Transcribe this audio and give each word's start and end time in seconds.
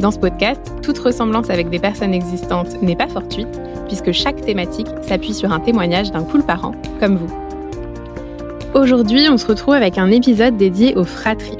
Dans 0.00 0.10
ce 0.10 0.18
podcast, 0.18 0.60
toute 0.82 0.98
ressemblance 0.98 1.48
avec 1.48 1.70
des 1.70 1.78
personnes 1.78 2.12
existantes 2.12 2.82
n'est 2.82 2.96
pas 2.96 3.08
fortuite, 3.08 3.48
puisque 3.86 4.12
chaque 4.12 4.42
thématique 4.42 4.88
s'appuie 5.00 5.32
sur 5.32 5.52
un 5.52 5.60
témoignage 5.60 6.10
d'un 6.10 6.22
cool 6.22 6.44
parent, 6.44 6.72
comme 7.00 7.16
vous. 7.16 7.32
Aujourd'hui, 8.74 9.26
on 9.30 9.38
se 9.38 9.46
retrouve 9.46 9.72
avec 9.72 9.96
un 9.96 10.10
épisode 10.10 10.58
dédié 10.58 10.94
aux 10.96 11.04
fratries. 11.04 11.56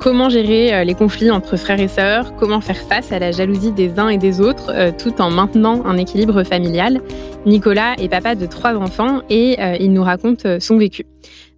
Comment 0.00 0.30
gérer 0.30 0.74
euh, 0.74 0.84
les 0.84 0.94
conflits 0.94 1.30
entre 1.30 1.56
frères 1.56 1.80
et 1.80 1.88
sœurs, 1.88 2.34
comment 2.36 2.62
faire 2.62 2.78
face 2.78 3.12
à 3.12 3.18
la 3.18 3.32
jalousie 3.32 3.72
des 3.72 3.98
uns 3.98 4.08
et 4.08 4.18
des 4.18 4.40
autres 4.40 4.70
euh, 4.74 4.90
tout 4.90 5.20
en 5.20 5.30
maintenant 5.30 5.82
un 5.84 5.98
équilibre 5.98 6.42
familial. 6.42 7.02
Nicolas 7.44 7.94
est 7.98 8.08
papa 8.08 8.34
de 8.34 8.46
trois 8.46 8.74
enfants 8.76 9.20
et 9.28 9.56
euh, 9.60 9.76
il 9.78 9.92
nous 9.92 10.02
raconte 10.02 10.46
son 10.58 10.78
vécu. 10.78 11.04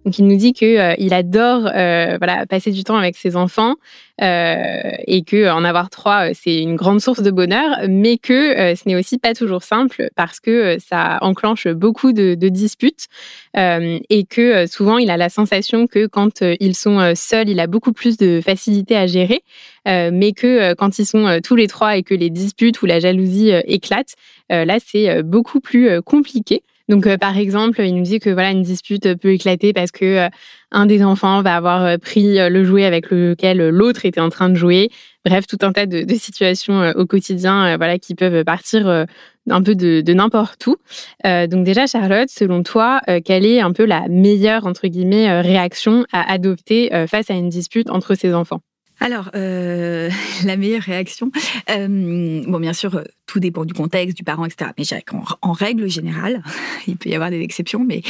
Donc 0.07 0.19
il 0.19 0.25
nous 0.25 0.37
dit 0.37 0.53
que 0.53 0.63
euh, 0.63 0.95
il 0.99 1.13
adore 1.13 1.67
euh, 1.67 2.17
passer 2.49 2.71
du 2.71 2.85
temps 2.85 2.95
avec 2.95 3.17
ses 3.17 3.35
enfants 3.35 3.75
euh, 4.21 4.91
et 5.05 5.23
que 5.25 5.51
en 5.51 5.65
avoir 5.65 5.89
trois 5.89 6.33
c'est 6.33 6.61
une 6.61 6.77
grande 6.77 7.01
source 7.01 7.21
de 7.21 7.29
bonheur, 7.29 7.79
mais 7.89 8.17
que 8.17 8.73
ce 8.73 8.87
n'est 8.87 8.95
aussi 8.95 9.17
pas 9.17 9.33
toujours 9.33 9.63
simple 9.63 10.07
parce 10.15 10.39
que 10.39 10.77
ça 10.79 11.17
enclenche 11.19 11.67
beaucoup 11.67 12.13
de 12.13 12.47
disputes 12.47 13.07
et 13.53 14.25
que 14.29 14.65
souvent 14.65 14.97
il 14.97 15.11
a 15.11 15.17
la 15.17 15.27
sensation 15.27 15.87
que 15.87 16.07
quand 16.07 16.41
ils 16.41 16.75
sont 16.75 17.11
seuls 17.13 17.49
il 17.49 17.59
a 17.59 17.67
beaucoup 17.67 17.91
plus 17.91 18.15
de 18.15 18.39
facilité 18.39 18.95
à 18.95 19.07
gérer, 19.07 19.43
mais 19.85 20.31
que 20.31 20.73
quand 20.75 20.99
ils 20.99 21.05
sont 21.05 21.39
tous 21.43 21.57
les 21.57 21.67
trois 21.67 21.97
et 21.97 22.03
que 22.03 22.15
les 22.15 22.29
disputes 22.29 22.81
ou 22.81 22.85
la 22.85 23.01
jalousie 23.01 23.51
éclatent, 23.65 24.15
là 24.49 24.77
c'est 24.79 25.21
beaucoup 25.21 25.59
plus 25.59 26.01
compliqué. 26.01 26.63
Donc, 26.89 27.05
euh, 27.05 27.17
par 27.17 27.37
exemple, 27.37 27.81
il 27.81 27.95
nous 27.95 28.03
dit 28.03 28.19
que 28.19 28.29
voilà, 28.29 28.51
une 28.51 28.63
dispute 28.63 29.15
peut 29.15 29.33
éclater 29.33 29.73
parce 29.73 29.91
que 29.91 30.05
euh, 30.05 30.29
un 30.71 30.85
des 30.85 31.03
enfants 31.03 31.41
va 31.41 31.55
avoir 31.55 31.83
euh, 31.83 31.97
pris 31.97 32.37
le 32.37 32.63
jouet 32.63 32.85
avec 32.85 33.11
lequel 33.11 33.69
l'autre 33.69 34.05
était 34.05 34.21
en 34.21 34.29
train 34.29 34.49
de 34.49 34.55
jouer. 34.55 34.89
Bref, 35.25 35.47
tout 35.47 35.57
un 35.61 35.73
tas 35.73 35.85
de, 35.85 36.05
situations 36.15 36.93
au 36.95 37.05
quotidien, 37.05 37.75
voilà, 37.75 37.99
qui 37.99 38.15
peuvent 38.15 38.45
partir 38.45 39.05
un 39.49 39.61
peu 39.61 39.75
de, 39.75 39.99
de 39.99 40.13
n'importe 40.13 40.65
où. 40.67 40.77
donc 41.25 41.65
déjà, 41.65 41.85
Charlotte, 41.85 42.29
selon 42.29 42.63
toi, 42.63 43.01
quelle 43.25 43.45
est 43.45 43.59
un 43.59 43.73
peu 43.73 43.83
la 43.85 44.07
meilleure 44.07 44.65
entre 44.65 44.87
guillemets 44.87 45.41
réaction 45.41 46.05
à 46.13 46.31
adopter 46.31 46.89
face 47.07 47.29
à 47.29 47.33
une 47.33 47.49
dispute 47.49 47.89
entre 47.89 48.15
ses 48.15 48.33
enfants? 48.33 48.61
Alors, 48.99 49.29
euh, 49.35 50.09
la 50.45 50.57
meilleure 50.57 50.81
réaction, 50.81 51.31
euh, 51.69 52.43
bon, 52.47 52.59
bien 52.59 52.73
sûr, 52.73 52.95
euh, 52.95 53.03
tout 53.25 53.39
dépend 53.39 53.65
du 53.65 53.73
contexte, 53.73 54.17
du 54.17 54.23
parent, 54.23 54.45
etc. 54.45 54.71
Mais 54.77 54.83
dirais 54.83 55.03
qu'en 55.03 55.51
règle 55.51 55.87
générale, 55.89 56.41
il 56.87 56.97
peut 56.97 57.09
y 57.09 57.15
avoir 57.15 57.29
des 57.29 57.41
exceptions, 57.41 57.83
mais 57.83 58.01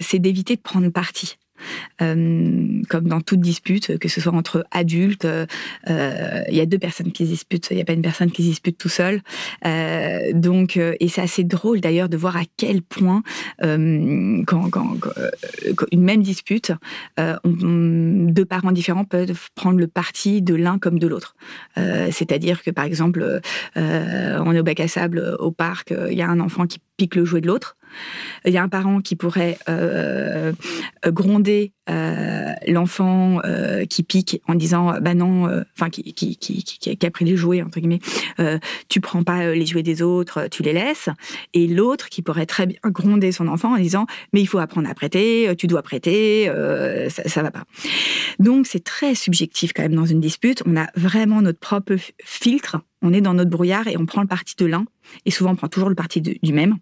c'est 0.00 0.18
d'éviter 0.18 0.56
de 0.56 0.60
prendre 0.60 0.88
parti. 0.88 1.36
Euh, 2.00 2.82
comme 2.88 3.08
dans 3.08 3.20
toute 3.20 3.40
dispute, 3.40 3.98
que 3.98 4.08
ce 4.08 4.20
soit 4.20 4.32
entre 4.32 4.64
adultes, 4.70 5.24
euh, 5.24 5.46
il 6.48 6.54
y 6.54 6.60
a 6.60 6.66
deux 6.66 6.78
personnes 6.78 7.12
qui 7.12 7.24
se 7.26 7.30
disputent, 7.30 7.68
il 7.70 7.76
n'y 7.76 7.82
a 7.82 7.84
pas 7.84 7.92
une 7.92 8.02
personne 8.02 8.30
qui 8.30 8.42
se 8.42 8.48
dispute 8.48 8.78
tout 8.78 8.88
seul. 8.88 9.20
Euh, 9.66 10.32
donc, 10.34 10.76
et 10.76 11.08
c'est 11.08 11.20
assez 11.20 11.44
drôle 11.44 11.80
d'ailleurs 11.80 12.08
de 12.08 12.16
voir 12.16 12.36
à 12.36 12.42
quel 12.56 12.82
point, 12.82 13.22
quand, 13.60 14.70
quand, 14.70 14.96
une 15.90 16.02
même 16.02 16.22
dispute, 16.22 16.72
deux 17.44 18.44
parents 18.44 18.72
différents 18.72 19.04
peuvent 19.04 19.48
prendre 19.54 19.78
le 19.78 19.86
parti 19.86 20.42
de 20.42 20.54
l'un 20.54 20.78
comme 20.78 20.98
de 20.98 21.06
l'autre. 21.06 21.36
C'est-à-dire 21.76 22.62
que 22.62 22.70
par 22.70 22.84
exemple, 22.84 23.40
on 23.76 24.52
est 24.52 24.58
au 24.58 24.62
bac 24.62 24.80
à 24.80 24.88
sable 24.88 25.36
au 25.38 25.50
parc, 25.50 25.94
il 26.10 26.16
y 26.16 26.22
a 26.22 26.28
un 26.28 26.40
enfant 26.40 26.66
qui 26.66 26.78
pique 26.96 27.16
le 27.16 27.24
jouet 27.24 27.40
de 27.40 27.46
l'autre. 27.46 27.76
Il 28.44 28.52
y 28.52 28.58
a 28.58 28.62
un 28.62 28.68
parent 28.68 29.00
qui 29.00 29.16
pourrait 29.16 29.58
euh, 29.68 30.52
euh, 31.04 31.10
gronder 31.10 31.72
euh, 31.90 32.52
l'enfant 32.66 33.40
qui 33.88 34.02
pique 34.02 34.40
en 34.48 34.54
disant 34.54 34.94
bah 35.00 35.14
non, 35.14 35.48
enfin 35.76 35.90
qui, 35.90 36.12
qui, 36.14 36.36
qui, 36.36 36.62
qui, 36.62 37.06
a 37.06 37.10
pris 37.10 37.24
les 37.24 37.36
jouets 37.36 37.62
entre 37.62 37.80
guillemets, 37.80 38.00
tu 38.88 39.00
prends 39.00 39.22
pas 39.24 39.52
les 39.52 39.66
jouets 39.66 39.82
des 39.82 40.02
autres, 40.02 40.48
tu 40.50 40.62
les 40.62 40.72
laisses. 40.72 41.08
Et 41.54 41.66
l'autre 41.66 42.08
qui 42.08 42.22
pourrait 42.22 42.46
très 42.46 42.66
bien 42.66 42.78
gronder 42.86 43.32
son 43.32 43.48
enfant 43.48 43.74
en 43.74 43.78
disant 43.78 44.06
mais 44.32 44.40
il 44.40 44.46
faut 44.46 44.58
apprendre 44.58 44.88
à 44.88 44.94
prêter, 44.94 45.52
tu 45.58 45.66
dois 45.66 45.82
prêter, 45.82 46.50
ça, 47.08 47.28
ça 47.28 47.42
va 47.42 47.50
pas. 47.50 47.64
Donc 48.38 48.66
c'est 48.66 48.84
très 48.84 49.14
subjectif 49.14 49.72
quand 49.72 49.82
même 49.82 49.94
dans 49.94 50.06
une 50.06 50.20
dispute. 50.20 50.62
On 50.66 50.76
a 50.76 50.86
vraiment 50.94 51.42
notre 51.42 51.58
propre 51.58 51.94
filtre. 52.24 52.78
On 53.02 53.12
est 53.12 53.20
dans 53.20 53.34
notre 53.34 53.50
brouillard 53.50 53.88
et 53.88 53.96
on 53.96 54.06
prend 54.06 54.22
le 54.22 54.28
parti 54.28 54.54
de 54.56 54.66
l'un 54.66 54.84
et 55.24 55.30
souvent 55.30 55.52
on 55.52 55.56
prend 55.56 55.68
toujours 55.68 55.88
le 55.88 55.94
parti 55.94 56.20
du 56.20 56.52
même. 56.52 56.76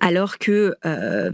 Alors 0.00 0.38
que, 0.38 0.74
euh, 0.84 1.30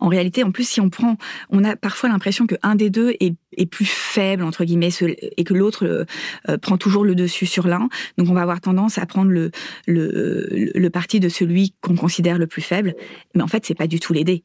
en 0.00 0.08
réalité, 0.08 0.42
en 0.42 0.50
plus, 0.50 0.68
si 0.68 0.80
on 0.80 0.90
prend, 0.90 1.16
on 1.50 1.64
a 1.64 1.76
parfois 1.76 2.08
l'impression 2.08 2.46
qu'un 2.46 2.74
des 2.74 2.90
deux 2.90 3.14
est, 3.20 3.36
plus 3.70 3.84
faible 3.84 4.42
entre 4.42 4.64
guillemets 4.64 4.90
et 5.36 5.44
que 5.44 5.54
l'autre 5.54 6.06
euh, 6.48 6.58
prend 6.58 6.78
toujours 6.78 7.04
le 7.04 7.14
dessus 7.14 7.46
sur 7.46 7.66
l'un. 7.66 7.88
Donc, 8.18 8.28
on 8.28 8.34
va 8.34 8.42
avoir 8.42 8.60
tendance 8.60 8.98
à 8.98 9.06
prendre 9.06 9.30
le, 9.30 9.50
le 9.86 10.88
parti 10.90 11.20
de 11.20 11.28
celui 11.28 11.74
qu'on 11.80 11.94
considère 11.94 12.38
le 12.38 12.46
plus 12.46 12.62
faible. 12.62 12.94
Mais 13.34 13.42
en 13.42 13.46
fait, 13.46 13.64
c'est 13.64 13.74
pas 13.74 13.86
du 13.86 14.00
tout 14.00 14.12
l'aider 14.12 14.42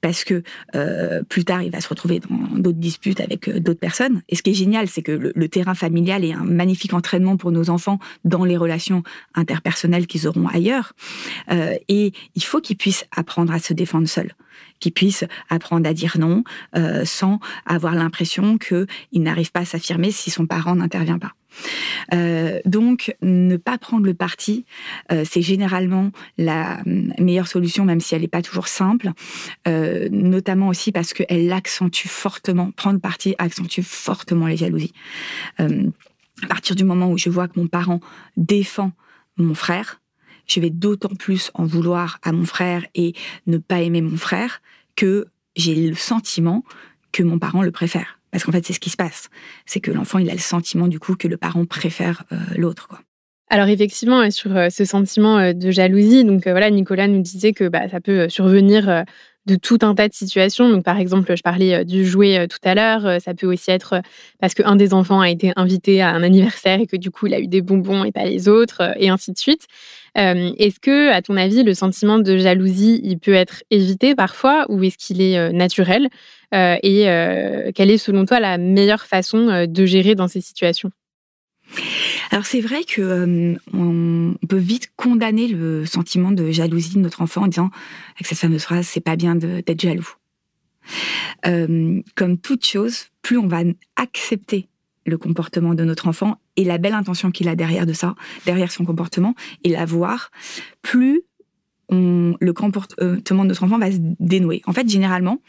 parce 0.00 0.24
que 0.24 0.42
euh, 0.74 1.22
plus 1.22 1.44
tard, 1.44 1.62
il 1.62 1.70
va 1.70 1.80
se 1.80 1.88
retrouver 1.88 2.20
dans 2.20 2.58
d'autres 2.58 2.78
disputes 2.78 3.20
avec 3.20 3.48
euh, 3.48 3.60
d'autres 3.60 3.80
personnes. 3.80 4.22
Et 4.28 4.36
ce 4.36 4.42
qui 4.42 4.50
est 4.50 4.54
génial, 4.54 4.88
c'est 4.88 5.02
que 5.02 5.12
le, 5.12 5.48
terrain 5.48 5.74
familial 5.74 6.24
est 6.24 6.32
un 6.32 6.44
magnifique 6.44 6.94
entraînement 6.94 7.36
pour 7.36 7.50
nos 7.50 7.70
enfants 7.70 7.98
dans 8.24 8.44
les 8.44 8.56
relations 8.56 9.02
interpersonnelles 9.34 10.06
qu'ils 10.06 10.28
auront 10.28 10.46
ailleurs. 10.46 10.92
Euh, 11.50 11.74
et 11.88 12.12
il 12.34 12.44
faut 12.44 12.60
qu'ils 12.60 12.76
puissent 12.76 13.06
apprendre 13.14 13.52
à 13.52 13.58
se 13.58 13.72
défendre 13.72 14.08
seuls 14.08 14.32
qu'ils 14.78 14.92
puissent 14.92 15.24
apprendre 15.48 15.88
à 15.88 15.94
dire 15.94 16.16
non 16.18 16.42
euh, 16.76 17.04
sans 17.04 17.38
avoir 17.66 17.94
l'impression 17.94 18.58
qu'ils 18.58 18.86
n'arrivent 19.14 19.52
pas 19.52 19.60
à 19.60 19.64
s'affirmer 19.64 20.10
si 20.10 20.30
son 20.30 20.46
parent 20.46 20.74
n'intervient 20.74 21.18
pas. 21.18 21.32
Euh, 22.14 22.60
donc, 22.64 23.14
ne 23.22 23.56
pas 23.56 23.78
prendre 23.78 24.06
le 24.06 24.14
parti, 24.14 24.64
euh, 25.12 25.24
c'est 25.28 25.42
généralement 25.42 26.10
la 26.38 26.80
hum, 26.86 27.12
meilleure 27.18 27.48
solution, 27.48 27.84
même 27.84 28.00
si 28.00 28.14
elle 28.14 28.22
n'est 28.22 28.28
pas 28.28 28.42
toujours 28.42 28.68
simple, 28.68 29.10
notamment 29.66 30.68
aussi 30.68 30.92
parce 30.92 31.12
qu'elle 31.12 31.52
accentue 31.52 32.08
fortement, 32.08 32.70
prendre 32.72 33.00
parti 33.00 33.34
accentue 33.38 33.82
fortement 33.82 34.46
les 34.46 34.56
jalousies. 34.56 34.92
à 35.58 36.46
partir 36.48 36.74
du 36.74 36.84
moment 36.84 37.10
où 37.10 37.18
je 37.18 37.28
vois 37.28 37.48
que 37.48 37.58
mon 37.58 37.66
parent 37.66 38.00
défend 38.36 38.92
mon 39.36 39.54
frère, 39.54 40.00
je 40.46 40.60
vais 40.60 40.70
d'autant 40.70 41.14
plus 41.14 41.50
en 41.54 41.64
vouloir 41.64 42.18
à 42.22 42.32
mon 42.32 42.44
frère 42.44 42.84
et 42.94 43.14
ne 43.46 43.58
pas 43.58 43.80
aimer 43.80 44.02
mon 44.02 44.16
frère 44.16 44.62
que 44.96 45.26
j'ai 45.56 45.74
le 45.74 45.94
sentiment 45.94 46.64
que 47.12 47.22
mon 47.22 47.38
parent 47.38 47.62
le 47.62 47.70
préfère. 47.70 48.19
Parce 48.30 48.44
qu'en 48.44 48.52
fait, 48.52 48.64
c'est 48.64 48.72
ce 48.72 48.80
qui 48.80 48.90
se 48.90 48.96
passe. 48.96 49.28
C'est 49.66 49.80
que 49.80 49.90
l'enfant, 49.90 50.18
il 50.18 50.30
a 50.30 50.32
le 50.32 50.38
sentiment 50.38 50.88
du 50.88 50.98
coup 50.98 51.16
que 51.16 51.28
le 51.28 51.36
parent 51.36 51.64
préfère 51.64 52.24
euh, 52.32 52.36
l'autre. 52.56 52.88
Alors 53.48 53.66
effectivement, 53.66 54.20
euh, 54.20 54.30
sur 54.30 54.56
euh, 54.56 54.68
ce 54.70 54.84
sentiment 54.84 55.52
de 55.52 55.70
jalousie, 55.70 56.24
donc 56.24 56.46
voilà, 56.46 56.70
Nicolas 56.70 57.08
nous 57.08 57.20
disait 57.20 57.52
que 57.52 57.68
bah, 57.68 57.88
ça 57.88 58.00
peut 58.00 58.28
survenir 58.28 59.04
de 59.46 59.56
tout 59.56 59.78
un 59.82 59.94
tas 59.94 60.08
de 60.08 60.14
situations. 60.14 60.68
Donc, 60.68 60.84
par 60.84 60.98
exemple, 60.98 61.34
je 61.34 61.42
parlais 61.42 61.74
euh, 61.74 61.84
du 61.84 62.04
jouet 62.04 62.38
euh, 62.38 62.46
tout 62.46 62.58
à 62.62 62.74
l'heure. 62.74 63.06
Euh, 63.06 63.18
ça 63.18 63.34
peut 63.34 63.46
aussi 63.46 63.70
être 63.70 64.00
parce 64.38 64.54
qu'un 64.54 64.76
des 64.76 64.92
enfants 64.92 65.20
a 65.20 65.30
été 65.30 65.52
invité 65.56 66.02
à 66.02 66.10
un 66.10 66.22
anniversaire 66.22 66.80
et 66.80 66.86
que 66.86 66.96
du 66.96 67.10
coup, 67.10 67.26
il 67.26 67.34
a 67.34 67.40
eu 67.40 67.48
des 67.48 67.62
bonbons 67.62 68.04
et 68.04 68.12
pas 68.12 68.24
les 68.24 68.48
autres, 68.48 68.94
et 68.96 69.08
ainsi 69.08 69.32
de 69.32 69.38
suite. 69.38 69.66
est-ce 70.14 70.80
que, 70.80 71.10
à 71.10 71.22
ton 71.22 71.36
avis, 71.36 71.62
le 71.62 71.74
sentiment 71.74 72.18
de 72.18 72.36
jalousie, 72.36 73.00
il 73.02 73.18
peut 73.18 73.34
être 73.34 73.62
évité 73.70 74.14
parfois 74.14 74.66
ou 74.68 74.82
est-ce 74.82 74.98
qu'il 74.98 75.20
est 75.20 75.52
naturel? 75.52 76.08
Et 76.52 77.04
quelle 77.74 77.90
est, 77.90 77.98
selon 77.98 78.24
toi, 78.24 78.40
la 78.40 78.58
meilleure 78.58 79.06
façon 79.06 79.66
de 79.66 79.86
gérer 79.86 80.14
dans 80.14 80.28
ces 80.28 80.40
situations? 80.40 80.90
Alors 82.30 82.46
c'est 82.46 82.60
vrai 82.60 82.84
que 82.84 83.02
euh, 83.02 83.54
on 83.72 84.34
peut 84.48 84.56
vite 84.56 84.92
condamner 84.96 85.48
le 85.48 85.84
sentiment 85.84 86.30
de 86.30 86.50
jalousie 86.50 86.94
de 86.94 87.00
notre 87.00 87.22
enfant 87.22 87.42
en 87.42 87.46
disant 87.48 87.70
avec 88.14 88.26
cette 88.26 88.38
fameuse 88.38 88.62
phrase 88.62 88.86
c'est 88.86 89.00
pas 89.00 89.16
bien 89.16 89.34
d'être 89.34 89.80
jaloux. 89.80 90.08
Euh, 91.46 92.00
comme 92.14 92.38
toute 92.38 92.64
chose, 92.64 93.06
plus 93.22 93.36
on 93.36 93.48
va 93.48 93.62
accepter 93.96 94.68
le 95.06 95.18
comportement 95.18 95.74
de 95.74 95.82
notre 95.82 96.06
enfant 96.06 96.38
et 96.56 96.64
la 96.64 96.78
belle 96.78 96.94
intention 96.94 97.30
qu'il 97.30 97.48
a 97.48 97.56
derrière 97.56 97.86
de 97.86 97.92
ça, 97.92 98.14
derrière 98.46 98.70
son 98.70 98.84
comportement, 98.84 99.34
et 99.64 99.70
la 99.70 99.84
voir, 99.84 100.30
plus 100.82 101.22
le 101.90 102.52
comportement 102.52 103.42
de 103.44 103.48
notre 103.48 103.64
enfant 103.64 103.78
va 103.78 103.90
se 103.90 103.98
dénouer. 104.20 104.62
En 104.66 104.72
fait, 104.72 104.88
généralement, 104.88 105.40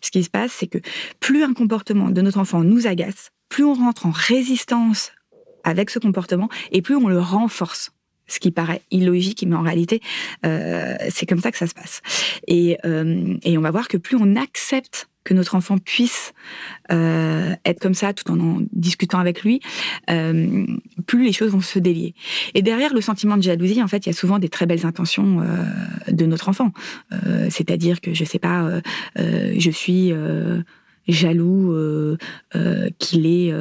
ce 0.00 0.10
qui 0.10 0.22
se 0.22 0.30
passe, 0.30 0.52
c'est 0.52 0.66
que 0.66 0.78
plus 1.20 1.42
un 1.42 1.52
comportement 1.52 2.10
de 2.10 2.20
notre 2.20 2.38
enfant 2.38 2.62
nous 2.62 2.86
agace, 2.86 3.30
plus 3.48 3.64
on 3.64 3.74
rentre 3.74 4.06
en 4.06 4.10
résistance 4.10 5.12
avec 5.64 5.90
ce 5.90 5.98
comportement 5.98 6.48
et 6.72 6.82
plus 6.82 6.96
on 6.96 7.08
le 7.08 7.18
renforce 7.18 7.92
ce 8.28 8.40
qui 8.40 8.50
paraît 8.50 8.82
illogique, 8.90 9.44
mais 9.46 9.56
en 9.56 9.62
réalité, 9.62 10.02
euh, 10.44 10.96
c'est 11.10 11.24
comme 11.26 11.40
ça 11.40 11.50
que 11.50 11.56
ça 11.56 11.66
se 11.66 11.74
passe. 11.74 12.02
Et, 12.46 12.76
euh, 12.84 13.36
et 13.42 13.56
on 13.56 13.62
va 13.62 13.70
voir 13.70 13.88
que 13.88 13.96
plus 13.96 14.16
on 14.20 14.36
accepte 14.36 15.07
que 15.28 15.34
notre 15.34 15.54
enfant 15.56 15.76
puisse 15.76 16.32
euh, 16.90 17.54
être 17.66 17.80
comme 17.80 17.92
ça 17.92 18.14
tout 18.14 18.32
en 18.32 18.62
discutant 18.72 19.18
avec 19.18 19.42
lui, 19.42 19.60
euh, 20.08 20.64
plus 21.06 21.22
les 21.22 21.32
choses 21.32 21.50
vont 21.50 21.60
se 21.60 21.78
délier. 21.78 22.14
Et 22.54 22.62
derrière 22.62 22.94
le 22.94 23.02
sentiment 23.02 23.36
de 23.36 23.42
jalousie, 23.42 23.82
en 23.82 23.88
fait, 23.88 24.06
il 24.06 24.08
y 24.08 24.10
a 24.10 24.14
souvent 24.14 24.38
des 24.38 24.48
très 24.48 24.64
belles 24.64 24.86
intentions 24.86 25.42
euh, 25.42 26.10
de 26.10 26.24
notre 26.24 26.48
enfant. 26.48 26.72
C'est-à-dire 27.50 28.00
que, 28.00 28.14
je 28.14 28.24
sais 28.24 28.38
pas, 28.38 28.80
je 29.16 29.70
suis 29.70 30.12
jaloux 31.08 32.16
qu'il 32.98 33.26
ait 33.26 33.52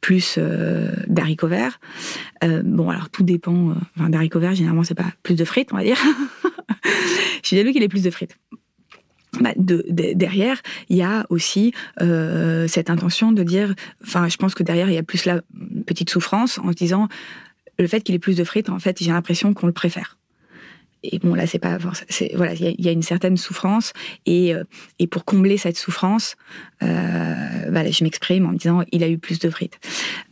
plus 0.00 0.38
d'haricots 1.08 1.48
verts. 1.48 1.78
bon, 2.64 2.88
alors 2.88 3.10
tout 3.10 3.22
dépend. 3.22 3.74
Enfin, 3.98 4.08
d'haricots 4.08 4.40
verts, 4.40 4.54
généralement, 4.54 4.84
c'est 4.84 4.94
pas 4.94 5.12
plus 5.22 5.34
de 5.34 5.44
frites, 5.44 5.72
on 5.72 5.76
va 5.76 5.84
dire. 5.84 5.98
Je 7.42 7.48
suis 7.48 7.56
jaloux 7.56 7.72
qu'il 7.72 7.82
ait 7.82 7.88
plus 7.88 8.04
de 8.04 8.10
frites. 8.10 8.38
Bah, 9.40 9.52
de, 9.56 9.84
de, 9.88 10.12
derrière, 10.12 10.60
il 10.90 10.96
y 10.98 11.02
a 11.02 11.24
aussi 11.30 11.72
euh, 12.02 12.68
cette 12.68 12.90
intention 12.90 13.32
de 13.32 13.42
dire, 13.42 13.74
enfin, 14.02 14.28
je 14.28 14.36
pense 14.36 14.54
que 14.54 14.62
derrière, 14.62 14.90
il 14.90 14.94
y 14.94 14.98
a 14.98 15.02
plus 15.02 15.24
la 15.24 15.40
petite 15.86 16.10
souffrance 16.10 16.58
en 16.58 16.68
se 16.68 16.76
disant, 16.76 17.08
le 17.78 17.86
fait 17.86 18.02
qu'il 18.02 18.14
ait 18.14 18.18
plus 18.18 18.36
de 18.36 18.44
frites, 18.44 18.68
en 18.68 18.78
fait, 18.78 19.02
j'ai 19.02 19.10
l'impression 19.10 19.54
qu'on 19.54 19.66
le 19.66 19.72
préfère 19.72 20.18
et 21.02 21.18
bon 21.18 21.34
là 21.34 21.46
c'est 21.46 21.58
pas 21.58 21.78
c'est 22.08 22.30
voilà 22.34 22.54
il 22.54 22.84
y, 22.84 22.88
a 22.88 22.92
une 22.92 23.02
certaine 23.02 23.36
souffrance. 23.36 23.92
Et 24.26 24.54
euh, 24.54 24.64
et 24.98 25.06
pour 25.06 25.24
combler 25.24 25.56
cette 25.56 25.76
souffrance 25.76 26.36
euh, 26.82 27.34
voilà 27.70 27.90
je 27.90 28.02
m'exprime 28.02 28.46
en 28.46 28.52
me 28.52 28.56
disant 28.56 28.82
il 28.92 29.04
a 29.04 29.08
eu 29.08 29.18
plus 29.18 29.38
de 29.38 29.50
frites. 29.50 29.78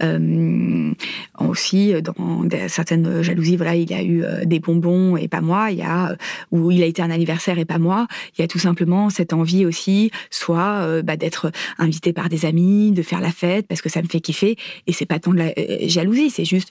Euh, 0.03 0.93
aussi 1.39 1.93
dans 2.03 2.45
certaines 2.69 3.23
jalousies 3.23 3.57
voilà 3.57 3.77
il 3.77 3.93
a 3.93 4.03
eu 4.03 4.25
euh, 4.25 4.45
des 4.45 4.61
bonbons 4.61 5.17
et 5.17 5.29
pas 5.29 5.41
moi. 5.41 5.71
Il 5.71 5.79
y 5.79 5.83
a 5.83 6.17
où 6.51 6.71
il 6.71 6.83
a 6.83 6.87
été 6.87 7.03
un 7.03 7.11
anniversaire 7.11 7.59
et 7.59 7.65
pas 7.65 7.79
moi. 7.79 8.07
Il 8.37 8.41
y 8.43 8.45
a 8.45 8.49
tout 8.49 8.59
simplement 8.59 9.11
cette 9.11 9.33
envie 9.33 9.65
aussi 9.65 10.11
soit 10.31 11.03
bah, 11.03 11.17
d'être 11.17 11.51
invité 11.79 12.13
par 12.13 12.29
des 12.29 12.45
amis 12.47 12.93
de 12.93 13.03
faire 13.03 13.21
la 13.21 13.31
fête 13.31 13.67
parce 13.67 13.83
que 13.83 13.89
ça 13.89 14.03
me 14.03 14.09
fait 14.09 14.21
kiffer. 14.21 14.57
Et 14.87 14.93
c'est 14.93 15.07
pas 15.07 15.19
tant 15.19 15.33
de 15.33 15.39
la 15.39 15.53
jalousie 15.89 16.31
c'est 16.31 16.45
juste 16.45 16.71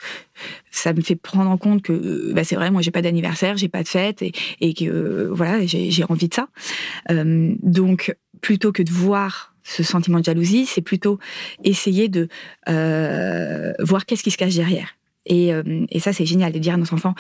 ça 0.72 0.94
me 0.94 1.02
fait 1.02 1.16
prendre 1.16 1.50
en 1.50 1.58
compte 1.58 1.82
que 1.82 2.32
bah, 2.34 2.44
c'est 2.44 2.56
vrai 2.56 2.72
moi 2.72 2.82
j'ai 2.82 2.92
pas 2.92 3.02
d'anniversaire 3.02 3.58
j'ai 3.58 3.70
pas 3.70 3.84
de 3.84 3.88
et 3.96 4.74
que 4.74 4.86
euh, 4.86 5.30
voilà, 5.32 5.66
j'ai 5.66 6.04
envie 6.10 6.28
de 6.28 6.34
ça. 6.34 6.50
Euh, 7.12 7.54
donc, 7.62 8.16
plutôt 8.42 8.72
que 8.72 8.84
de 8.84 8.92
voir 8.92 9.56
ce 9.64 9.84
sentiment 9.84 10.20
de 10.20 10.26
jalousie, 10.26 10.66
c'est 10.66 10.82
plutôt 10.82 11.20
essayer 11.64 12.08
de 12.08 12.28
euh, 12.68 13.74
voir 13.80 14.06
qu'est-ce 14.06 14.24
qui 14.24 14.32
se 14.32 14.38
cache 14.38 14.56
derrière. 14.56 14.99
Et, 15.30 15.54
euh, 15.54 15.86
et, 15.90 16.00
ça, 16.00 16.12
c'est 16.12 16.26
génial 16.26 16.52
de 16.52 16.58
dire 16.58 16.74
à 16.74 16.78
nos 16.78 16.92
enfants, 16.94 17.14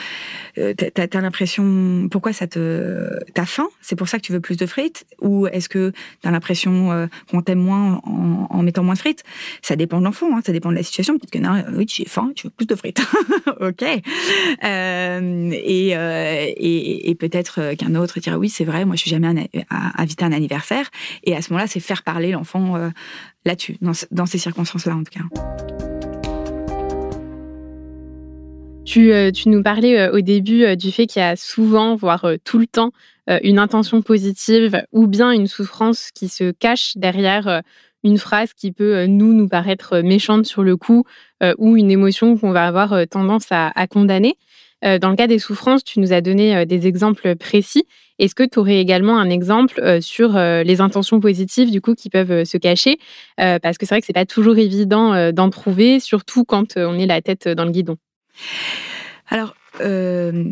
euh, 0.58 0.74
t'as 0.74 1.08
as, 1.14 1.22
l'impression, 1.22 2.08
pourquoi 2.12 2.34
ça 2.34 2.48
te, 2.48 3.08
t'as 3.34 3.46
faim? 3.46 3.68
C'est 3.82 3.96
pour 3.96 4.10
ça 4.10 4.18
que 4.18 4.24
tu 4.24 4.34
veux 4.34 4.42
plus 4.42 4.58
de 4.58 4.66
frites? 4.66 5.06
Ou 5.22 5.46
est-ce 5.48 5.70
que 5.70 5.94
t'as 6.22 6.32
l'impression 6.32 6.92
euh, 6.92 7.06
qu'on 7.30 7.44
t'aime 7.44 7.60
moins 7.60 8.02
en, 8.04 8.64
mettant 8.64 8.84
moins 8.84 8.96
de 8.96 9.00
frites? 9.00 9.24
Ça 9.62 9.76
dépend 9.76 10.00
de 10.00 10.06
l'enfant, 10.06 10.36
hein, 10.36 10.42
ça 10.44 10.52
dépend 10.52 10.72
de 10.72 10.76
la 10.76 10.84
situation. 10.84 11.18
Peut-être 11.18 11.32
que 11.32 11.38
non, 11.38 11.64
oui, 11.74 11.86
j'ai 11.88 12.06
faim, 12.06 12.32
tu 12.36 12.48
veux 12.48 12.52
plus 12.52 12.66
de 12.66 12.76
frites. 12.76 13.02
ok. 13.60 13.84
Et, 16.62 17.16
peut-être 17.20 17.74
qu'un 17.76 17.96
autre 17.96 18.20
dira 18.20 18.38
oui, 18.38 18.50
c'est 18.50 18.64
vrai, 18.64 18.86
moi 18.86 18.96
je 18.96 19.02
suis 19.02 19.12
jamais 19.12 19.50
invité 19.98 20.24
à 20.24 20.28
un 20.28 20.32
anniversaire. 20.32 20.90
Et 21.24 21.36
à 21.36 21.42
ce 21.42 21.52
moment-là, 21.52 21.68
c'est 21.68 21.82
faire 21.82 22.04
parler 22.04 22.32
l'enfant 22.32 22.78
là-dessus, 23.46 23.78
dans 23.82 24.26
ces 24.26 24.38
circonstances-là 24.38 24.96
en 24.96 25.04
tout 25.04 25.12
cas. 25.12 25.89
Tu, 28.90 29.14
euh, 29.14 29.30
tu, 29.30 29.50
nous 29.50 29.62
parlais 29.62 30.00
euh, 30.00 30.14
au 30.14 30.22
début 30.22 30.64
euh, 30.64 30.76
du 30.76 30.92
fait 30.92 31.06
qu'il 31.06 31.22
y 31.22 31.24
a 31.24 31.36
souvent, 31.36 31.96
voire 31.96 32.26
tout 32.44 32.58
le 32.58 32.66
temps, 32.66 32.92
une 33.44 33.60
intention 33.60 34.02
positive 34.02 34.84
ou 34.92 35.06
bien 35.06 35.30
une 35.30 35.46
souffrance 35.46 36.10
qui 36.16 36.28
se 36.28 36.50
cache 36.50 36.94
derrière 36.96 37.62
une 38.04 38.18
phrase 38.18 38.54
qui 38.56 38.72
peut 38.72 39.06
nous 39.06 39.36
nous 39.36 39.48
paraître 39.48 40.00
méchante 40.00 40.48
sur 40.48 40.64
le 40.64 40.76
coup 40.76 41.04
ou 41.60 41.78
une 41.78 41.92
émotion 41.92 42.36
qu'on 42.36 42.50
va 42.50 42.66
avoir 42.66 43.08
tendance 43.08 43.46
à, 43.52 43.72
à 43.76 43.86
condamner. 43.86 44.36
Dans 44.82 45.12
le 45.12 45.16
cas 45.16 45.28
des 45.28 45.38
souffrances, 45.38 45.84
tu 45.84 46.00
nous 46.00 46.12
as 46.12 46.22
donné 46.22 46.66
des 46.66 46.88
exemples 46.88 47.36
précis. 47.36 47.84
Est-ce 48.18 48.34
que 48.34 48.42
tu 48.42 48.58
aurais 48.58 48.80
également 48.80 49.20
un 49.20 49.30
exemple 49.30 50.02
sur 50.02 50.34
les 50.34 50.82
intentions 50.82 51.20
positives 51.20 51.70
du 51.70 51.82
coup 51.82 51.94
qui 51.94 52.10
peuvent 52.10 52.46
se 52.46 52.58
cacher? 52.58 52.98
Parce 53.38 53.78
que 53.78 53.86
c'est 53.86 53.94
vrai 53.94 54.02
que 54.02 54.08
c'est 54.08 54.14
pas 54.14 54.26
toujours 54.26 54.58
évident 54.58 55.32
d'en 55.32 55.52
trouver, 55.52 56.00
surtout 56.00 56.46
quand 56.46 56.78
on 56.78 56.98
est 56.98 57.06
la 57.06 57.22
tête 57.22 57.48
dans 57.48 57.66
le 57.66 57.72
guidon. 57.72 57.98
Alors, 59.30 59.56
euh, 59.82 60.44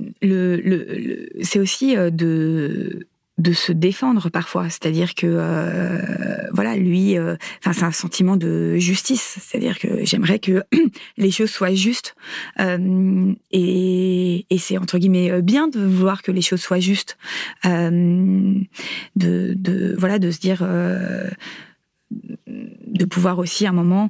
c'est 1.41 1.59
aussi 1.59 1.97
euh, 1.97 2.09
de 2.11 3.05
se 3.53 3.71
défendre 3.71 4.29
parfois, 4.29 4.69
c'est-à-dire 4.69 5.15
que 5.15 5.27
euh, 5.27 6.47
voilà 6.53 6.75
lui, 6.75 7.15
c'est 7.61 7.83
un 7.83 7.91
sentiment 7.91 8.37
de 8.37 8.77
justice, 8.77 9.37
c'est-à-dire 9.41 9.79
que 9.79 10.05
j'aimerais 10.05 10.39
que 10.39 10.63
les 11.17 11.31
choses 11.31 11.49
soient 11.51 11.73
justes. 11.73 12.15
Et, 13.51 14.45
c'est 14.59 14.77
entre 14.77 14.97
guillemets 14.97 15.41
bien 15.41 15.67
de 15.67 15.79
vouloir 15.79 16.21
que 16.23 16.31
les 16.31 16.41
choses 16.41 16.61
soient 16.61 16.79
justes, 16.79 17.17
de, 17.63 18.67
voilà 19.97 20.19
de 20.19 20.31
se 20.31 20.39
dire 20.39 20.65
de 22.11 23.05
pouvoir 23.05 23.39
aussi 23.39 23.65
à 23.65 23.69
un 23.69 23.73
moment 23.73 24.09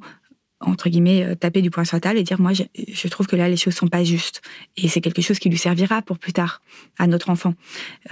entre 0.60 0.90
guillemets, 0.90 1.24
euh, 1.24 1.36
taper 1.36 1.62
du 1.62 1.70
poing 1.70 1.86
sur 1.86 1.96
la 1.98 2.02
table 2.02 2.18
et 2.18 2.24
dire 2.24 2.40
moi, 2.42 2.54
je, 2.54 2.64
je, 2.88 3.08
trouve 3.08 3.28
que 3.28 3.36
là, 3.36 3.48
les 3.48 3.58
choses 3.58 3.76
sont 3.76 3.88
pas 3.88 4.04
justes. 4.04 4.42
Et 4.76 4.88
c'est 4.88 5.02
quelque 5.02 5.22
chose 5.22 5.40
qui 5.40 5.50
lui 5.50 5.58
servira 5.58 6.02
pour 6.02 6.18
plus 6.18 6.34
tard 6.34 6.62
à 6.98 7.08
notre 7.08 7.30
enfant, 7.30 7.54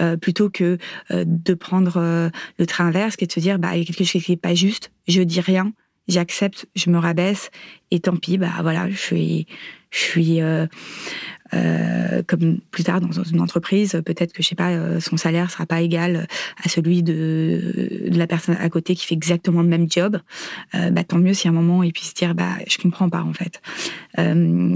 euh, 0.00 0.16
plutôt 0.16 0.50
que 0.50 0.78
euh, 1.10 1.24
de 1.26 1.54
prendre 1.54 2.30
le 2.58 2.66
train 2.66 2.86
inverse, 2.86 3.16
qui 3.16 3.24
est 3.24 3.26
de 3.26 3.32
se 3.32 3.40
dire 3.40 3.58
bah 3.58 3.74
il 3.74 3.80
y 3.80 3.82
a 3.82 3.84
quelque 3.84 4.04
chose 4.04 4.22
qui 4.22 4.32
est 4.32 4.36
pas 4.36 4.54
juste, 4.54 4.92
je 5.08 5.22
dis 5.22 5.40
rien, 5.40 5.72
j'accepte, 6.08 6.66
je 6.76 6.90
me 6.90 6.98
rabaisse 6.98 7.50
et 7.90 8.00
tant 8.00 8.16
pis, 8.16 8.38
bah 8.38 8.52
voilà, 8.62 8.88
je 8.90 8.96
suis, 8.96 9.46
je 9.90 9.98
suis 9.98 10.40
euh, 11.54 12.22
comme 12.26 12.58
plus 12.70 12.84
tard 12.84 13.00
dans 13.00 13.22
une 13.22 13.40
entreprise, 13.40 14.00
peut-être 14.04 14.32
que 14.32 14.42
je 14.42 14.48
sais 14.48 14.54
pas, 14.54 14.70
euh, 14.70 15.00
son 15.00 15.16
salaire 15.16 15.50
sera 15.50 15.66
pas 15.66 15.80
égal 15.80 16.26
à 16.62 16.68
celui 16.68 17.02
de, 17.02 18.08
la 18.10 18.26
personne 18.26 18.56
à 18.58 18.68
côté 18.68 18.94
qui 18.94 19.06
fait 19.06 19.14
exactement 19.14 19.62
le 19.62 19.68
même 19.68 19.90
job. 19.90 20.18
Euh, 20.74 20.90
bah 20.90 21.04
tant 21.04 21.18
mieux 21.18 21.34
si 21.34 21.46
à 21.46 21.50
un 21.50 21.54
moment 21.54 21.82
il 21.82 21.92
puisse 21.92 22.14
dire 22.14 22.34
bah 22.34 22.56
je 22.66 22.78
comprends 22.78 23.08
pas 23.08 23.22
en 23.22 23.32
fait, 23.32 23.60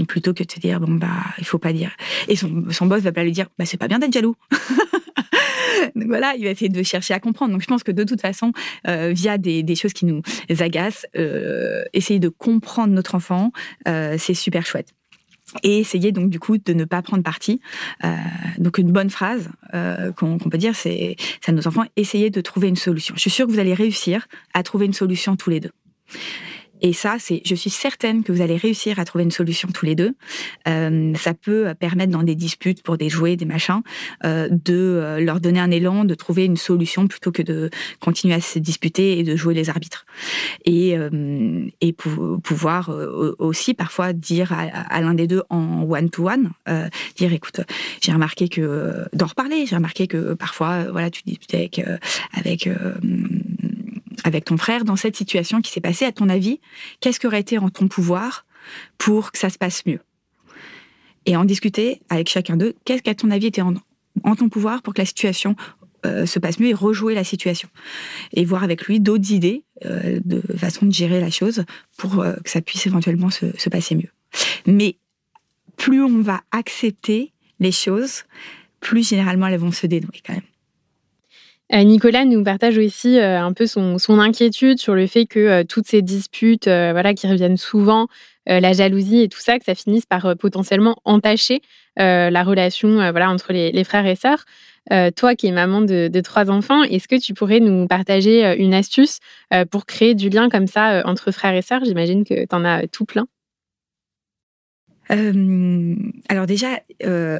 plutôt 0.07 0.33
que 0.33 0.43
de 0.43 0.51
se 0.51 0.59
dire 0.59 0.79
bon 0.79 0.93
bah 0.93 1.07
il 1.37 1.45
faut 1.45 1.59
pas 1.59 1.73
dire. 1.73 1.91
Et 2.27 2.35
son, 2.35 2.65
son 2.69 2.85
boss 2.85 3.01
va 3.01 3.11
pas 3.11 3.23
lui 3.23 3.31
dire 3.31 3.47
bah 3.57 3.65
c'est 3.65 3.77
pas 3.77 3.87
bien 3.87 3.99
d'être 3.99 4.13
jaloux. 4.13 4.35
Donc 5.95 6.07
voilà, 6.07 6.35
il 6.37 6.43
va 6.45 6.51
essayer 6.51 6.69
de 6.69 6.83
chercher 6.83 7.13
à 7.13 7.19
comprendre. 7.19 7.51
Donc 7.51 7.61
je 7.61 7.67
pense 7.67 7.83
que 7.83 7.91
de 7.91 8.03
toute 8.03 8.21
façon, 8.21 8.53
via 8.85 9.37
des, 9.37 9.75
choses 9.75 9.93
qui 9.93 10.05
nous 10.05 10.21
agacent, 10.59 11.05
essayer 11.93 12.19
de 12.19 12.29
comprendre 12.29 12.93
notre 12.93 13.15
enfant, 13.15 13.51
c'est 13.85 14.33
super 14.33 14.65
chouette 14.65 14.93
et 15.63 15.79
essayer 15.79 16.11
donc 16.11 16.29
du 16.29 16.39
coup 16.39 16.57
de 16.57 16.73
ne 16.73 16.85
pas 16.85 17.01
prendre 17.01 17.23
parti. 17.23 17.61
Euh, 18.03 18.15
donc 18.57 18.77
une 18.77 18.91
bonne 18.91 19.09
phrase 19.09 19.49
euh, 19.73 20.11
qu'on 20.11 20.37
qu 20.37 20.49
peut 20.49 20.57
dire, 20.57 20.75
c'est 20.75 21.15
à 21.45 21.51
nos 21.51 21.67
enfants, 21.67 21.83
essayez 21.95 22.29
de 22.29 22.41
trouver 22.41 22.67
une 22.67 22.75
solution. 22.75 23.15
Je 23.15 23.21
suis 23.21 23.29
sûre 23.29 23.47
que 23.47 23.51
vous 23.51 23.59
allez 23.59 23.73
réussir 23.73 24.27
à 24.53 24.63
trouver 24.63 24.85
une 24.85 24.93
solution 24.93 25.35
tous 25.35 25.49
les 25.49 25.59
deux. 25.59 25.71
Et 26.81 26.93
ça, 26.93 27.17
c'est, 27.19 27.41
je 27.45 27.55
suis 27.55 27.69
certaine 27.69 28.23
que 28.23 28.31
vous 28.31 28.41
allez 28.41 28.57
réussir 28.57 28.99
à 28.99 29.05
trouver 29.05 29.23
une 29.23 29.31
solution 29.31 29.69
tous 29.71 29.85
les 29.85 29.95
deux. 29.95 30.15
Euh, 30.67 31.13
ça 31.15 31.33
peut 31.33 31.73
permettre 31.79 32.11
dans 32.11 32.23
des 32.23 32.35
disputes 32.35 32.81
pour 32.83 32.97
des 32.97 33.09
jouets, 33.09 33.35
des 33.35 33.45
machins, 33.45 33.81
euh, 34.25 34.49
de 34.49 34.73
euh, 34.73 35.19
leur 35.19 35.39
donner 35.39 35.59
un 35.59 35.71
élan, 35.71 36.05
de 36.05 36.15
trouver 36.15 36.45
une 36.45 36.57
solution 36.57 37.07
plutôt 37.07 37.31
que 37.31 37.41
de 37.41 37.69
continuer 37.99 38.33
à 38.33 38.41
se 38.41 38.59
disputer 38.59 39.19
et 39.19 39.23
de 39.23 39.35
jouer 39.35 39.53
les 39.53 39.69
arbitres. 39.69 40.05
Et, 40.65 40.97
euh, 40.97 41.67
et 41.81 41.93
pou 41.93 42.39
pouvoir 42.43 42.89
euh, 42.89 43.35
aussi 43.39 43.73
parfois 43.73 44.13
dire 44.13 44.53
à, 44.53 45.01
l'un 45.01 45.13
des 45.13 45.27
deux 45.27 45.43
en 45.49 45.83
one-to-one, 45.83 46.51
-one, 46.67 46.89
dire 47.15 47.33
écoute, 47.33 47.61
j'ai 48.01 48.11
remarqué 48.11 48.49
que, 48.49 49.05
d'en 49.13 49.27
reparler, 49.27 49.65
j'ai 49.65 49.75
remarqué 49.75 50.07
que 50.07 50.33
parfois, 50.33 50.85
voilà, 50.91 51.09
tu 51.09 51.21
disputais 51.25 51.57
avec, 51.57 51.81
avec 52.33 52.69
avec 54.23 54.45
ton 54.45 54.57
frère 54.57 54.83
dans 54.83 54.95
cette 54.95 55.15
situation 55.15 55.61
qui 55.61 55.71
s'est 55.71 55.81
passée, 55.81 56.05
à 56.05 56.11
ton 56.11 56.29
avis, 56.29 56.59
qu'est-ce 56.99 57.19
qui 57.19 57.27
aurait 57.27 57.39
été 57.39 57.57
en 57.57 57.69
ton 57.69 57.87
pouvoir 57.87 58.45
pour 58.97 59.31
que 59.31 59.37
ça 59.37 59.49
se 59.49 59.57
passe 59.57 59.85
mieux? 59.85 59.99
Et 61.25 61.35
en 61.35 61.45
discuter 61.45 62.01
avec 62.09 62.29
chacun 62.29 62.57
d'eux, 62.57 62.75
qu'est-ce 62.85 63.03
qu'à 63.03 63.15
ton 63.15 63.29
avis 63.31 63.47
était 63.47 63.61
en, 63.61 63.75
ton 64.35 64.49
pouvoir 64.49 64.81
pour 64.81 64.93
que 64.93 65.01
la 65.01 65.05
situation 65.05 65.55
euh, 66.05 66.25
se 66.25 66.39
passe 66.39 66.59
mieux 66.59 66.69
et 66.69 66.73
rejouer 66.73 67.13
la 67.13 67.23
situation? 67.23 67.69
Et 68.33 68.43
voir 68.45 68.63
avec 68.63 68.85
lui 68.85 68.99
d'autres 68.99 69.31
idées 69.31 69.63
euh, 69.85 70.19
de 70.25 70.41
façon 70.57 70.85
de 70.85 70.93
gérer 70.93 71.19
la 71.19 71.29
chose 71.29 71.63
pour 71.97 72.21
euh, 72.21 72.33
que 72.43 72.49
ça 72.49 72.61
puisse 72.61 72.85
éventuellement 72.87 73.29
se, 73.29 73.57
se 73.57 73.69
passer 73.69 73.95
mieux. 73.95 74.09
Mais 74.65 74.97
plus 75.77 76.03
on 76.03 76.21
va 76.21 76.41
accepter 76.51 77.33
les 77.59 77.71
choses, 77.71 78.23
plus 78.79 79.07
généralement 79.07 79.47
elles 79.47 79.59
vont 79.59 79.71
se 79.71 79.87
dénouer 79.87 80.21
quand 80.25 80.33
même. 80.33 80.41
Euh, 81.73 81.83
Nicolas 81.83 82.25
nous 82.25 82.43
partage 82.43 82.77
aussi 82.77 83.17
euh, 83.17 83.39
un 83.41 83.53
peu 83.53 83.65
son, 83.65 83.97
inquiétude 84.19 84.77
sur 84.77 84.93
le 84.93 85.07
fait 85.07 85.25
que 85.25 85.39
euh, 85.39 85.63
toutes 85.63 85.87
ces 85.87 86.01
disputes, 86.01 86.65
voilà, 86.65 87.13
qui 87.13 87.27
reviennent 87.27 87.57
souvent, 87.57 88.07
la 88.47 88.73
jalousie 88.73 89.21
et 89.21 89.29
tout 89.29 89.39
ça, 89.39 89.59
que 89.59 89.65
ça 89.65 89.75
finisse 89.75 90.07
par 90.07 90.35
potentiellement 90.35 90.97
entacher 91.05 91.61
la 91.97 92.43
relation 92.43 92.95
voilà, 93.11 93.29
entre 93.29 93.53
les, 93.53 93.83
frères 93.83 94.07
et 94.07 94.15
sœurs. 94.15 94.45
toi 95.15 95.35
qui 95.35 95.45
es 95.45 95.51
maman 95.51 95.81
de, 95.81 96.07
de 96.07 96.21
trois 96.21 96.49
enfants, 96.49 96.81
est-ce 96.83 97.07
que 97.07 97.19
tu 97.19 97.35
pourrais 97.35 97.59
nous 97.59 97.85
partager 97.87 98.55
une 98.57 98.73
astuce 98.73 99.19
pour 99.69 99.85
créer 99.85 100.15
du 100.15 100.29
lien 100.29 100.49
comme 100.49 100.65
ça 100.65 101.03
entre 101.05 101.31
frères 101.31 101.53
et 101.53 101.61
sœurs? 101.61 101.85
J'imagine 101.85 102.23
que 102.23 102.45
tu 102.45 102.55
en 102.55 102.65
as 102.65 102.87
tout 102.87 103.05
plein. 103.05 103.27
Euh, 105.11 105.95
alors 106.29 106.45
déjà, 106.45 106.79
euh, 107.03 107.39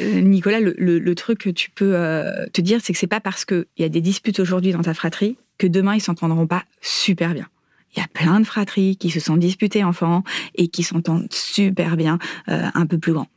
Nicolas, 0.00 0.60
le, 0.60 1.14
truc 1.14 1.40
que 1.40 1.50
tu 1.50 1.70
peux 1.70 1.94
euh, 1.94 2.46
te 2.52 2.60
dire, 2.60 2.80
c'est 2.82 2.92
que 2.92 2.98
c'est 2.98 3.06
pas 3.06 3.20
parce 3.20 3.44
qu'il 3.44 3.66
y 3.78 3.84
a 3.84 3.88
des 3.88 4.00
disputes 4.00 4.40
aujourd'hui 4.40 4.72
dans 4.72 4.82
ta 4.82 4.94
fratrie 4.94 5.36
que 5.58 5.66
demain 5.66 5.94
ils 5.94 6.00
s'entendront 6.00 6.46
pas 6.46 6.64
super 6.80 7.34
bien. 7.34 7.48
Il 7.96 8.00
y 8.00 8.02
a 8.02 8.06
plein 8.06 8.38
de 8.38 8.44
fratries 8.44 8.96
qui 8.96 9.10
se 9.10 9.18
sont 9.18 9.36
disputées 9.36 9.82
enfants 9.82 10.22
et 10.54 10.68
qui 10.68 10.82
s'entendent 10.82 11.26
super 11.32 11.96
bien 11.96 12.18
un 12.46 12.86
peu 12.86 12.98
plus 12.98 13.12
grand. 13.12 13.28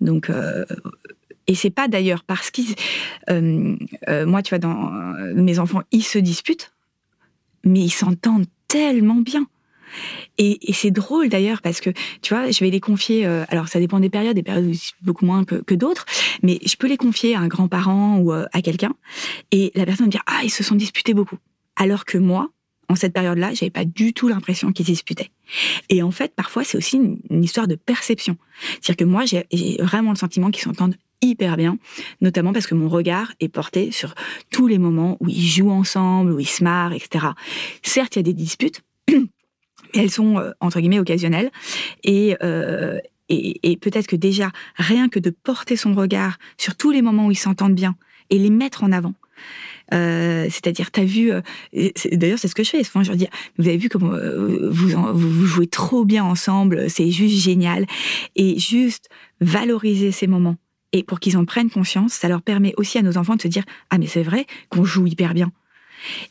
Donc 0.00 0.30
et 1.46 1.54
c'est 1.54 1.70
pas 1.70 1.88
d'ailleurs 1.88 2.24
parce 2.24 2.50
qu'ils, 2.50 2.74
moi 3.30 4.42
tu 4.42 4.50
vois, 4.50 4.58
dans 4.58 4.90
mes 5.34 5.58
enfants, 5.58 5.82
ils 5.90 6.02
se 6.02 6.18
disputent, 6.18 6.72
mais 7.64 7.80
ils 7.80 7.90
s'entendent 7.90 8.46
tellement 8.68 9.20
bien. 9.20 9.46
Et, 10.38 10.58
c'est 10.72 10.90
drôle 10.90 11.28
d'ailleurs 11.28 11.62
parce 11.62 11.80
que, 11.80 11.90
tu 12.22 12.34
vois, 12.34 12.50
je 12.50 12.60
vais 12.64 12.70
les 12.70 12.80
confier, 12.80 13.26
euh, 13.26 13.44
alors 13.48 13.68
ça 13.68 13.78
dépend 13.78 14.00
des 14.00 14.10
périodes, 14.10 14.34
des 14.34 14.42
périodes 14.42 14.74
beaucoup 15.02 15.26
moins 15.26 15.44
que, 15.44 15.74
d'autres, 15.74 16.06
mais 16.42 16.58
je 16.64 16.76
peux 16.76 16.88
les 16.88 16.96
confier 16.96 17.34
à 17.34 17.40
un 17.40 17.48
grand-parent 17.48 18.18
ou 18.18 18.32
euh, 18.32 18.46
à 18.52 18.62
quelqu'un, 18.62 18.94
et 19.50 19.72
la 19.74 19.84
personne 19.84 20.04
va 20.04 20.06
me 20.06 20.12
dire, 20.12 20.22
ah, 20.26 20.40
ils 20.42 20.50
se 20.50 20.62
sont 20.62 20.74
disputés 20.74 21.14
beaucoup. 21.14 21.36
Alors 21.76 22.04
que 22.04 22.18
moi, 22.18 22.50
en 22.88 22.96
cette 22.96 23.12
période-là, 23.12 23.54
j'avais 23.54 23.70
pas 23.70 23.84
du 23.84 24.12
tout 24.12 24.28
l'impression 24.28 24.72
qu'ils 24.72 24.86
disputaient. 24.86 25.30
Et 25.88 26.02
en 26.02 26.10
fait, 26.10 26.34
parfois, 26.34 26.64
c'est 26.64 26.76
aussi 26.76 26.96
une, 26.96 27.44
histoire 27.44 27.68
de 27.68 27.76
perception. 27.76 28.36
C'est-à-dire 28.80 28.96
que 28.96 29.04
moi, 29.04 29.24
j'ai 29.24 29.76
vraiment 29.80 30.10
le 30.10 30.16
sentiment 30.16 30.50
qu'ils 30.50 30.64
s'entendent 30.64 30.96
hyper 31.22 31.56
bien, 31.56 31.78
notamment 32.20 32.52
parce 32.52 32.66
que 32.66 32.74
mon 32.74 32.88
regard 32.88 33.32
est 33.40 33.48
porté 33.48 33.90
sur 33.92 34.14
tous 34.50 34.66
les 34.66 34.78
moments 34.78 35.16
où 35.20 35.28
ils 35.28 35.46
jouent 35.46 35.70
ensemble, 35.70 36.32
où 36.32 36.40
ils 36.40 36.48
se 36.48 36.64
marrent, 36.64 36.92
etc. 36.92 37.26
Certes, 37.82 38.16
il 38.16 38.18
y 38.18 38.20
a 38.20 38.22
des 38.24 38.34
disputes, 38.34 38.82
elles 39.94 40.10
sont 40.10 40.38
euh, 40.38 40.50
entre 40.60 40.80
guillemets 40.80 40.98
occasionnelles 40.98 41.50
euh, 42.08 42.98
et, 43.28 43.72
et, 43.72 43.76
peut-être 43.76 44.06
que 44.06 44.16
déjà 44.16 44.50
rien 44.76 45.08
que 45.08 45.20
de 45.20 45.30
porter 45.30 45.76
son 45.76 45.94
regard 45.94 46.38
sur 46.56 46.76
tous 46.76 46.90
les 46.90 47.02
moments 47.02 47.26
où 47.26 47.30
ils 47.30 47.36
s'entendent 47.36 47.74
bien 47.74 47.96
et 48.30 48.38
les 48.38 48.50
mettre 48.50 48.82
en 48.82 48.92
avant. 48.92 49.14
Euh, 49.94 50.44
c'est-à-dire, 50.50 50.90
t'as 50.90 51.04
vu, 51.04 51.32
d'ailleurs 52.12 52.38
c'est 52.38 52.48
ce 52.48 52.54
que 52.54 52.64
je 52.64 52.70
fais. 52.70 52.82
Souvent, 52.84 53.04
je 53.04 53.10
leur 53.10 53.16
dis, 53.16 53.28
vous 53.58 53.68
avez 53.68 53.76
vu 53.76 53.88
comment 53.88 54.12
vous, 54.70 54.88
vous 55.14 55.46
jouez 55.46 55.66
trop 55.68 56.04
bien 56.04 56.24
ensemble, 56.24 56.90
c'est 56.90 57.10
juste 57.10 57.36
génial. 57.36 57.86
Et 58.34 58.58
juste 58.58 59.08
valoriser 59.40 60.10
ces 60.12 60.26
moments. 60.26 60.56
Et 60.92 61.04
pour 61.04 61.20
qu'ils 61.20 61.36
en 61.36 61.44
prennent 61.44 61.70
conscience, 61.70 62.14
ça 62.14 62.28
leur 62.28 62.42
permet 62.42 62.74
aussi 62.76 62.98
à 62.98 63.02
nos 63.02 63.16
enfants 63.16 63.36
de 63.36 63.42
se 63.42 63.48
dire, 63.48 63.64
ah 63.90 63.98
mais 63.98 64.06
c'est 64.06 64.24
vrai 64.24 64.46
qu'on 64.70 64.84
joue 64.84 65.06
hyper 65.06 65.34
bien. 65.34 65.52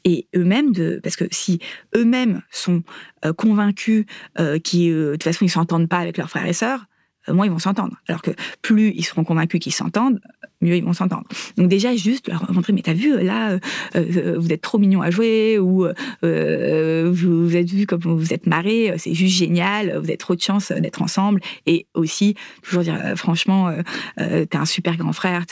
Et 0.04 0.28
eux-mêmes, 0.36 0.72
de, 0.72 1.00
parce 1.04 1.16
que 1.16 1.26
si 1.32 1.60
eux-mêmes 1.96 2.42
sont 2.52 2.84
euh, 3.26 3.34
convaincus 3.34 4.06
euh, 4.40 4.60
qu'ils, 4.60 4.92
euh, 4.92 5.06
de 5.08 5.12
toute 5.14 5.24
façon, 5.24 5.46
ils 5.46 5.50
s'entendent 5.50 5.90
pas 5.90 6.00
avec 6.00 6.18
leurs 6.18 6.30
frères 6.30 6.46
et 6.46 6.54
sœurs, 6.54 6.86
moins 7.28 7.46
ils 7.46 7.52
vont 7.52 7.60
s'entendre. 7.60 7.96
Alors 8.08 8.22
que 8.22 8.32
plus 8.62 8.94
ils 8.96 9.04
seront 9.04 9.24
convaincus 9.24 9.60
qu'ils 9.60 9.74
s'entendent, 9.74 10.20
mieux 10.62 10.76
ils 10.76 10.84
vont 10.84 10.94
s'entendre. 10.94 11.24
Donc 11.58 11.70
déjà, 11.70 11.96
juste 11.96 12.28
leur 12.28 12.52
montrer, 12.52 12.74
mais 12.74 12.82
t'as 12.82 12.94
vu, 12.94 13.22
là, 13.22 13.52
euh, 13.52 13.60
euh, 13.96 14.36
vous 14.38 14.52
êtes 14.52 14.62
trop 14.62 14.78
mignon 14.78 15.02
à 15.02 15.10
jouer, 15.10 15.58
ou 15.60 15.88
vous, 16.22 17.56
êtes 17.56 17.70
vu 17.70 17.86
comme 17.86 18.02
vous 18.02 18.34
êtes 18.34 18.48
marrés, 18.48 18.94
c'est 18.98 19.14
juste 19.14 19.38
génial, 19.38 19.92
vous 19.98 20.06
avez 20.06 20.18
trop 20.18 20.36
de 20.36 20.42
chance 20.42 20.72
d'être 20.72 21.02
ensemble. 21.02 21.42
Et 21.66 21.88
aussi, 21.94 22.36
toujours 22.62 22.84
dire, 22.84 22.98
franchement, 23.16 23.74
t'es 24.18 24.58
un 24.58 24.66
super 24.66 24.98
grand 24.98 25.14
frère, 25.14 25.46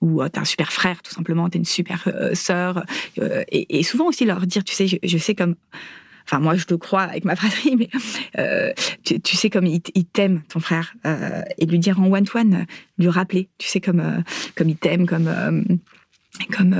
ou 0.00 0.28
t'es 0.28 0.38
un 0.38 0.44
super 0.44 0.72
frère, 0.72 1.02
tout 1.02 1.12
simplement, 1.12 1.48
t'es 1.48 1.58
une 1.58 1.64
super 1.64 2.08
sœur. 2.34 2.84
Et, 3.50 3.82
souvent 3.82 4.08
aussi 4.08 4.24
leur 4.24 4.46
dire, 4.46 4.64
tu 4.64 4.74
sais, 4.74 4.86
je 5.02 5.18
sais 5.18 5.34
comme 5.34 5.56
Enfin, 6.24 6.38
moi, 6.38 6.54
je 6.56 6.64
te 6.64 6.74
crois 6.74 7.02
avec 7.02 7.24
ma 7.24 7.36
fratrie, 7.40 7.76
mais 7.76 7.88
euh, 8.38 8.72
tu, 9.04 9.36
sais 9.36 9.50
comme 9.50 9.66
il, 9.66 9.80
t'aime, 9.80 10.42
ton 10.48 10.60
frère, 10.60 10.94
euh, 11.06 11.42
et 11.58 11.66
lui 11.66 11.78
dire 11.78 12.00
en 12.00 12.10
one-to-one, 12.10 12.66
lui 12.98 13.08
rappeler, 13.08 13.48
tu 13.58 13.68
sais 13.68 13.80
comme 13.80 14.00
euh, 14.00 14.20
comme 14.56 14.68
il 14.68 14.76
t'aime, 14.76 15.06
comme 15.06 15.30
comme 16.56 16.76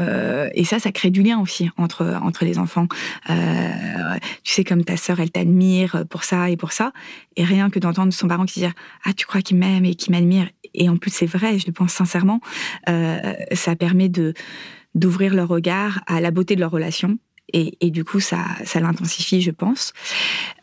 et 0.54 0.64
ça 0.64 0.78
ça 0.78 0.92
crée 0.92 1.10
du 1.10 1.22
lien 1.22 1.40
aussi 1.40 1.70
entre 1.76 2.18
entre 2.22 2.44
les 2.44 2.58
enfants. 2.58 2.86
Tu 3.26 4.52
sais 4.52 4.64
comme 4.64 4.84
ta 4.84 4.96
sœur 4.96 5.18
elle 5.18 5.32
t'admire 5.32 6.04
pour 6.08 6.22
ça 6.22 6.50
et 6.50 6.56
pour 6.56 6.72
ça 6.72 6.92
et 7.36 7.44
rien 7.44 7.68
que 7.68 7.78
d'entendre 7.78 8.12
son 8.12 8.28
parent 8.28 8.46
qui 8.46 8.60
dit 8.60 8.66
ah 8.66 9.12
tu 9.12 9.26
crois 9.26 9.42
qu'il 9.42 9.56
m'aime 9.56 9.84
et 9.84 9.96
qu'il 9.96 10.12
m'admire? 10.12 10.48
Et 10.72 10.88
en 10.88 10.96
plus 10.96 11.10
c'est 11.10 11.26
vrai 11.26 11.58
je 11.58 11.66
le 11.66 11.72
pense 11.72 11.92
sincèrement 11.92 12.40
ça 12.86 13.76
permet 13.76 14.08
de 14.08 14.34
d'ouvrir 14.94 15.34
leur 15.34 15.48
regard 15.48 16.00
à 16.06 16.20
la 16.20 16.30
beauté 16.30 16.54
de 16.54 16.60
leur 16.60 16.70
relation 16.70 17.18
et, 17.52 17.90
du 17.90 18.04
coup, 18.04 18.20
ça, 18.20 18.44
ça 18.64 18.80
l'intensifie, 18.80 19.40
je 19.40 19.50
pense. 19.50 19.92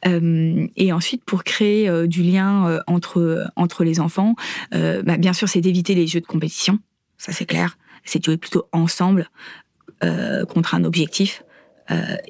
Euh, 0.05 0.67
et 0.75 0.91
ensuite, 0.93 1.23
pour 1.25 1.43
créer 1.43 1.89
euh, 1.89 2.07
du 2.07 2.23
lien 2.23 2.67
euh, 2.67 2.79
entre, 2.87 3.49
entre 3.55 3.83
les 3.83 3.99
enfants, 3.99 4.35
bah, 4.71 5.17
bien 5.17 5.33
sûr, 5.33 5.49
c'est 5.49 5.61
d'éviter 5.61 5.95
les 5.95 6.07
jeux 6.07 6.21
de 6.21 6.25
compétition, 6.25 6.79
ça 7.17 7.31
c'est 7.31 7.45
clair. 7.45 7.77
C'est 8.03 8.19
de 8.19 8.23
jouer 8.23 8.37
plutôt 8.37 8.67
ensemble 8.71 9.29
contre 10.49 10.75
un 10.75 10.83
objectif. 10.83 11.43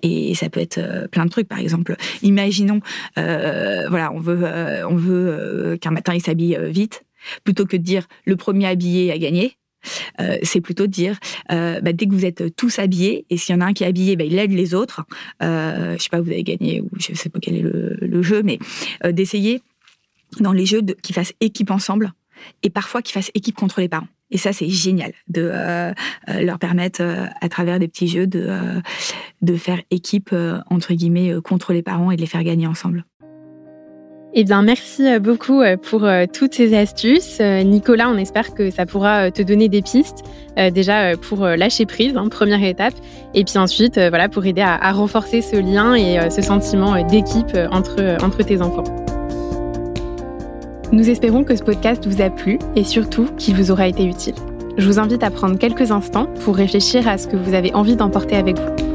et 0.01 0.33
ça 0.35 0.49
peut 0.49 0.61
être 0.61 1.07
plein 1.11 1.25
de 1.25 1.29
trucs. 1.29 1.47
Par 1.47 1.59
exemple, 1.59 1.95
imaginons, 2.21 2.79
voilà, 3.15 4.11
on 4.13 4.19
veut, 4.19 4.43
on 4.89 4.95
veut 4.95 5.77
qu'un 5.79 5.91
matin 5.91 6.13
il 6.13 6.21
s'habille 6.21 6.57
vite, 6.69 7.03
plutôt 7.43 7.65
que 7.65 7.77
de 7.77 7.83
dire 7.83 8.07
le 8.25 8.35
premier 8.35 8.67
habillé 8.67 9.11
a 9.11 9.17
gagné. 9.17 9.57
Euh, 10.20 10.38
c'est 10.44 10.62
plutôt 10.62 10.88
de 10.88 10.91
dire, 10.91 11.17
euh, 11.51 11.79
bah, 11.82 11.94
dès 11.94 12.06
que 12.06 12.13
vous 12.13 12.25
êtes 12.25 12.56
tous 12.56 12.79
habillés, 12.79 13.25
et 13.29 13.38
s'il 13.38 13.56
y 13.56 13.58
en 13.58 13.62
a 13.62 13.65
un 13.65 13.74
qui 13.74 13.84
est 13.84 13.88
habillé, 13.88 14.15
bah, 14.15 14.24
il 14.24 14.38
aide 14.38 14.51
les 14.51 14.74
autres. 14.74 15.03
Euh, 15.44 15.96
je 15.98 16.03
sais 16.03 16.10
pas, 16.10 16.22
vous 16.22 16.32
avez 16.32 16.44
gagné, 16.44 16.82
ou 16.82 16.89
je 17.00 17.13
sais 17.13 17.29
pas 17.29 17.39
quel 17.39 17.56
est 17.56 17.62
le, 17.62 18.22
jeu, 18.22 18.41
mais 18.41 18.58
d'essayer 19.12 19.62
dans 20.39 20.51
les 20.51 20.65
jeux 20.65 20.82
qui 21.01 21.13
fassent 21.13 21.34
équipe 21.39 21.72
ensemble, 21.72 22.13
et 22.63 22.70
parfois 22.70 23.01
qui 23.01 23.13
fassent 23.13 23.32
équipe 23.36 23.56
contre 23.56 23.79
les 23.79 23.88
parents. 23.88 24.08
Et 24.32 24.38
ça, 24.38 24.51
c'est 24.51 24.70
génial 24.70 25.13
de 25.27 25.51
leur 26.27 26.60
permettre, 26.60 27.01
à 27.39 27.50
travers 27.50 27.79
des 27.79 27.88
petits 27.88 28.08
jeux, 28.08 28.27
de, 28.27 28.50
de 29.41 29.56
faire 29.56 29.82
équipe, 29.91 30.36
entre 30.70 30.94
guillemets, 30.94 31.36
contre 31.44 31.74
les 31.74 31.84
parents 31.84 32.12
et 32.12 32.15
de 32.15 32.22
les 32.22 32.27
faire 32.27 32.44
gagner 32.44 32.67
ensemble. 32.67 33.06
Eh 34.34 34.43
bien, 34.43 34.62
merci 34.62 35.07
euh, 35.07 35.19
beaucoup 35.19 35.62
euh, 35.62 35.77
pour 35.77 36.03
euh, 36.03 36.25
toutes 36.31 36.53
ces 36.53 36.75
astuces. 36.75 37.39
Nicolas, 37.39 38.10
on 38.10 38.17
espère 38.17 38.53
que 38.53 38.69
ça 38.69 38.86
pourra 38.86 39.31
te 39.31 39.41
donner 39.41 39.69
des 39.69 39.81
pistes, 39.81 40.24
déjà 40.72 41.15
pour 41.15 41.46
lâcher 41.46 41.86
prise, 41.86 42.15
hein, 42.17 42.27
première 42.29 42.63
étape, 42.63 42.93
et 43.34 43.43
puis 43.43 43.57
ensuite, 43.57 44.00
voilà, 44.10 44.27
pour 44.27 44.46
aider 44.46 44.62
à, 44.62 44.91
renforcer 44.91 45.41
ce 45.41 45.55
lien 45.55 45.93
et 45.96 46.29
ce 46.29 46.41
sentiment 46.41 47.01
d'équipe 47.05 47.55
entre, 47.72 48.17
entre 48.24 48.43
tes 48.43 48.62
enfants. 48.62 48.84
Nous 50.91 51.10
espérons 51.10 51.43
que 51.43 51.55
ce 51.55 51.63
podcast 51.63 52.07
vous 52.07 52.22
a 52.22 52.29
plu 52.29 52.60
et 52.75 52.84
surtout 52.84 53.27
qu'il 53.38 53.55
vous 53.55 53.72
aura 53.72 53.88
été 53.88 54.05
utile. 54.05 54.36
Je 54.77 54.88
vous 54.88 55.00
invite 55.00 55.24
à 55.24 55.29
prendre 55.29 55.57
quelques 55.57 55.91
instants 55.91 56.27
pour 56.43 56.55
réfléchir 56.55 57.07
à 57.07 57.17
ce 57.17 57.27
que 57.27 57.36
vous 57.36 57.53
avez 57.53 57.74
envie 57.74 57.96
d'emporter 57.96 58.36
avec 58.36 58.57
vous. 58.57 58.87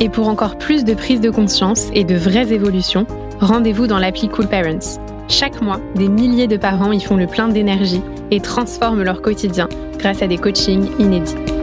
Et 0.00 0.08
pour 0.08 0.28
encore 0.28 0.56
plus 0.58 0.84
de 0.84 0.94
prise 0.94 1.20
de 1.20 1.30
conscience 1.30 1.88
et 1.92 2.04
de 2.04 2.14
vraies 2.14 2.52
évolutions, 2.52 3.06
rendez-vous 3.40 3.86
dans 3.86 3.98
l'appli 3.98 4.28
Cool 4.28 4.46
Parents. 4.46 4.98
Chaque 5.28 5.60
mois, 5.60 5.80
des 5.96 6.08
milliers 6.08 6.46
de 6.46 6.56
parents 6.56 6.92
y 6.92 7.00
font 7.00 7.16
le 7.16 7.26
plein 7.26 7.48
d'énergie 7.48 8.02
et 8.30 8.40
transforment 8.40 9.02
leur 9.02 9.20
quotidien 9.22 9.68
grâce 9.98 10.22
à 10.22 10.28
des 10.28 10.38
coachings 10.38 10.88
inédits. 10.98 11.57